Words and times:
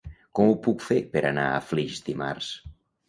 Com 0.37 0.47
ho 0.53 0.55
puc 0.67 0.85
fer 0.85 0.97
per 1.17 1.23
anar 1.31 1.45
a 1.49 1.61
Flix 1.73 2.01
dimarts? 2.09 2.51